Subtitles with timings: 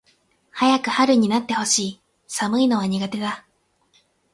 [0.51, 2.01] 早く春になって欲しい。
[2.25, 3.45] 寒いのは苦手だ。